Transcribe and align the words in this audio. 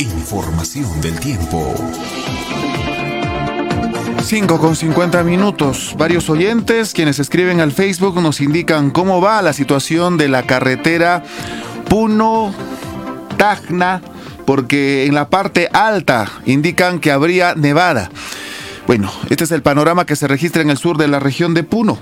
Información 0.00 1.00
del 1.02 1.20
tiempo. 1.20 1.74
5 4.24 4.58
con 4.58 4.74
50 4.74 5.22
minutos. 5.24 5.94
Varios 5.98 6.30
oyentes 6.30 6.94
quienes 6.94 7.18
escriben 7.18 7.60
al 7.60 7.70
Facebook 7.70 8.18
nos 8.22 8.40
indican 8.40 8.92
cómo 8.92 9.20
va 9.20 9.42
la 9.42 9.52
situación 9.52 10.16
de 10.16 10.28
la 10.28 10.44
carretera 10.44 11.22
Puno-Tacna, 11.90 12.40
porque 14.46 15.04
en 15.04 15.14
la 15.14 15.28
parte 15.28 15.68
alta 15.70 16.32
indican 16.46 16.98
que 16.98 17.12
habría 17.12 17.54
nevada. 17.54 18.10
Bueno, 18.86 19.12
este 19.28 19.44
es 19.44 19.50
el 19.50 19.60
panorama 19.60 20.06
que 20.06 20.16
se 20.16 20.28
registra 20.28 20.62
en 20.62 20.70
el 20.70 20.78
sur 20.78 20.96
de 20.96 21.08
la 21.08 21.18
región 21.18 21.52
de 21.52 21.62
Puno. 21.62 21.98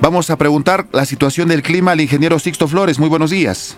Vamos 0.00 0.30
a 0.30 0.36
preguntar 0.36 0.88
la 0.90 1.06
situación 1.06 1.46
del 1.46 1.62
clima 1.62 1.92
al 1.92 2.00
ingeniero 2.00 2.40
Sixto 2.40 2.66
Flores. 2.66 2.98
Muy 2.98 3.08
buenos 3.08 3.30
días. 3.30 3.76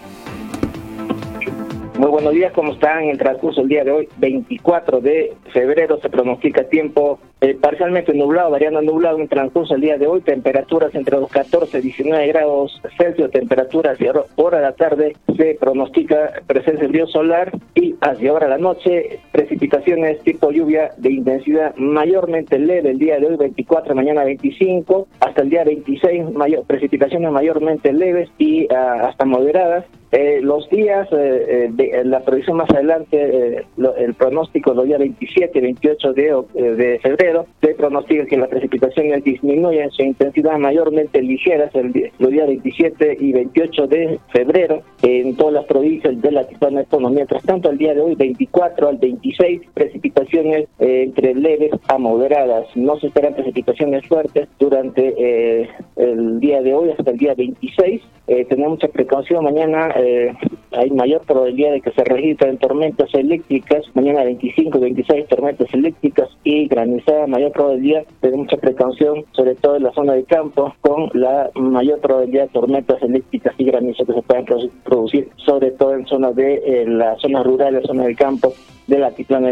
Muy 2.02 2.10
buenos 2.10 2.32
días, 2.32 2.52
¿cómo 2.52 2.72
están? 2.72 3.04
En 3.04 3.10
el 3.10 3.18
transcurso 3.18 3.60
del 3.60 3.68
día 3.68 3.84
de 3.84 3.92
hoy, 3.92 4.08
24 4.16 5.00
de 5.00 5.34
febrero, 5.52 6.00
se 6.00 6.10
pronostica 6.10 6.64
tiempo 6.64 7.20
eh, 7.40 7.54
parcialmente 7.54 8.12
nublado, 8.12 8.50
variando 8.50 8.82
nublado 8.82 9.20
en 9.20 9.28
transcurso 9.28 9.74
del 9.74 9.82
día 9.82 9.98
de 9.98 10.08
hoy, 10.08 10.20
temperaturas 10.20 10.92
entre 10.96 11.20
los 11.20 11.30
14 11.30 11.78
y 11.78 11.82
19 11.82 12.26
grados 12.26 12.82
Celsius, 12.98 13.30
temperaturas 13.30 13.94
hacia 13.94 14.14
hora 14.34 14.58
de 14.58 14.64
la 14.64 14.72
tarde, 14.72 15.16
se 15.36 15.54
pronostica 15.60 16.42
presencia 16.48 16.88
de 16.88 16.92
río 16.92 17.06
solar 17.06 17.52
y 17.76 17.94
hacia 18.00 18.32
hora 18.32 18.46
de 18.46 18.50
la 18.50 18.58
noche, 18.58 19.20
precipitaciones 19.30 20.20
tipo 20.24 20.50
lluvia 20.50 20.90
de 20.96 21.12
intensidad 21.12 21.72
mayormente 21.76 22.58
leve 22.58 22.90
el 22.90 22.98
día 22.98 23.20
de 23.20 23.26
hoy, 23.26 23.36
24, 23.36 23.94
mañana 23.94 24.24
25, 24.24 25.06
hasta 25.20 25.42
el 25.42 25.50
día 25.50 25.62
26, 25.62 26.32
mayor, 26.32 26.64
precipitaciones 26.66 27.30
mayormente 27.30 27.92
leves 27.92 28.28
y 28.38 28.66
ah, 28.74 29.06
hasta 29.08 29.24
moderadas, 29.24 29.84
eh, 30.12 30.40
los 30.42 30.68
días, 30.68 31.08
eh, 31.10 31.46
eh, 31.48 31.68
de, 31.72 32.04
la 32.04 32.20
previsión 32.20 32.58
más 32.58 32.68
adelante, 32.68 33.64
el 33.96 34.14
pronóstico 34.14 34.74
los 34.74 34.84
días 34.84 34.98
27 34.98 35.58
y 35.58 35.62
28 35.62 36.12
de, 36.12 36.42
de 36.52 36.98
febrero, 36.98 37.46
se 37.62 37.74
pronostica 37.74 38.26
que 38.26 38.36
las 38.36 38.50
precipitaciones 38.50 39.24
disminuyen 39.24 39.90
su 39.90 40.02
intensidad 40.02 40.58
mayormente 40.58 41.22
ligeras 41.22 41.74
el, 41.74 42.12
los 42.18 42.30
días 42.30 42.46
27 42.46 43.16
y 43.20 43.32
28 43.32 43.86
de 43.86 44.18
febrero 44.30 44.82
en 45.02 45.34
todas 45.34 45.54
las 45.54 45.64
provincias 45.64 46.20
de 46.20 46.30
la 46.30 46.42
Economía. 46.42 46.82
Mientras 47.10 47.42
tanto, 47.44 47.70
el 47.70 47.78
día 47.78 47.94
de 47.94 48.02
hoy, 48.02 48.14
24 48.14 48.88
al 48.88 48.98
26, 48.98 49.62
precipitaciones 49.72 50.68
entre 50.78 51.34
leves 51.34 51.70
a 51.88 51.96
moderadas. 51.96 52.66
No 52.74 52.98
se 52.98 53.06
esperan 53.06 53.34
precipitaciones 53.34 54.06
fuertes 54.06 54.46
durante 54.58 55.68
el 55.96 56.38
día 56.40 56.60
de 56.60 56.74
hoy 56.74 56.90
hasta 56.90 57.12
el 57.12 57.16
día 57.16 57.34
26. 57.34 58.02
Tenemos 58.48 58.72
mucha 58.72 58.88
precaución. 58.88 59.44
Mañana 59.44 59.90
eh, 59.96 60.32
hay 60.72 60.90
mayor 60.90 61.22
probabilidad 61.22 61.72
de 61.72 61.80
que 61.80 61.90
se 61.92 62.04
registren 62.04 62.58
tormentas 62.58 63.12
eléctricas, 63.14 63.84
mañana 63.94 64.24
25, 64.24 64.78
26 64.78 65.28
tormentas 65.28 65.72
eléctricas 65.72 66.28
y 66.44 66.66
granizada, 66.68 67.26
mayor 67.26 67.52
probabilidad 67.52 68.04
de 68.22 68.32
mucha 68.32 68.56
precaución, 68.56 69.24
sobre 69.32 69.54
todo 69.56 69.76
en 69.76 69.84
la 69.84 69.92
zona 69.92 70.14
de 70.14 70.24
campo, 70.24 70.74
con 70.80 71.10
la 71.14 71.50
mayor 71.54 72.00
probabilidad 72.00 72.44
de 72.44 72.52
tormentas 72.52 73.02
eléctricas 73.02 73.54
y 73.58 73.64
granizadas 73.64 74.08
que 74.08 74.20
se 74.20 74.22
puedan 74.22 74.44
producir, 74.84 75.28
sobre 75.36 75.70
todo 75.72 75.94
en 75.94 76.06
zonas 76.06 76.34
de 76.34 76.54
eh, 76.54 76.84
la 76.86 77.16
zona 77.16 77.42
rural, 77.42 77.74
la 77.74 77.82
zona 77.82 78.04
de 78.04 78.14
campo 78.14 78.52
de 78.86 78.98
la 78.98 79.08
altiplano. 79.08 79.42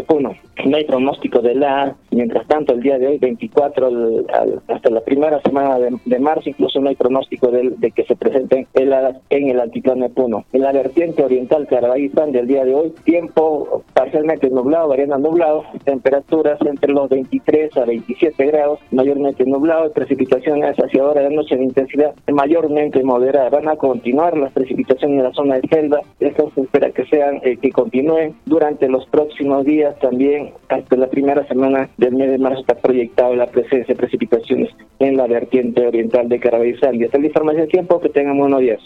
No 0.65 0.77
hay 0.77 0.85
pronóstico 0.85 1.39
de 1.39 1.55
la, 1.55 1.95
mientras 2.11 2.47
tanto, 2.47 2.73
el 2.73 2.81
día 2.81 2.97
de 2.97 3.07
hoy, 3.07 3.17
24 3.17 3.89
hasta 4.67 4.89
la 4.89 5.01
primera 5.01 5.41
semana 5.41 5.77
de, 5.79 6.19
marzo, 6.19 6.49
incluso 6.49 6.79
no 6.79 6.89
hay 6.89 6.95
pronóstico 6.95 7.47
de, 7.49 7.91
que 7.91 8.03
se 8.03 8.15
presenten 8.15 8.67
en 8.73 9.49
el 9.49 9.59
altiplano 9.59 10.09
de. 10.09 10.45
En 10.53 10.61
la 10.61 10.71
vertiente 10.71 11.23
oriental 11.23 11.67
Carabayizán 11.67 12.31
del 12.31 12.47
día 12.47 12.63
de 12.63 12.75
hoy, 12.75 12.93
tiempo 13.03 13.83
parcialmente 13.93 14.49
nublado, 14.49 14.89
variando 14.89 15.17
nublado, 15.17 15.63
temperaturas 15.83 16.59
entre 16.61 16.93
los 16.93 17.09
23 17.09 17.75
a 17.77 17.85
27 17.85 18.45
grados, 18.45 18.79
mayormente 18.91 19.45
nublado, 19.45 19.91
precipitaciones 19.91 20.75
hacia 20.77 21.01
ahora 21.01 21.21
de 21.21 21.35
noche 21.35 21.57
de 21.57 21.63
intensidad 21.63 22.13
mayormente 22.31 23.03
moderada. 23.03 23.49
Van 23.49 23.67
a 23.67 23.75
continuar 23.75 24.37
las 24.37 24.51
precipitaciones 24.53 25.17
en 25.17 25.23
la 25.23 25.33
zona 25.33 25.55
de 25.55 25.67
selva, 25.67 26.01
esto 26.19 26.51
se 26.53 26.61
espera 26.61 26.91
que 26.91 27.05
sean, 27.05 27.39
eh, 27.43 27.57
que 27.57 27.71
continúen 27.71 28.35
durante 28.45 28.87
los 28.87 29.05
próximos 29.07 29.20
próximos 29.25 29.65
días 29.65 29.97
también, 29.99 30.51
hasta 30.69 30.95
la 30.95 31.07
primera 31.07 31.45
semana 31.47 31.89
del 31.97 32.15
mes 32.15 32.31
de 32.31 32.37
marzo, 32.37 32.61
está 32.61 32.75
proyectado 32.75 33.35
la 33.35 33.45
presencia 33.45 33.93
de 33.93 33.95
precipitaciones 33.95 34.69
en 34.99 35.17
la 35.17 35.27
vertiente 35.27 35.85
oriental 35.85 36.27
de 36.27 36.39
Carabizal. 36.39 36.95
Y 36.95 37.05
hasta 37.05 37.19
la 37.19 37.27
información 37.27 37.65
de 37.65 37.71
tiempo, 37.71 37.99
que 37.99 38.09
tengan 38.09 38.37
buenos 38.37 38.61
días. 38.61 38.81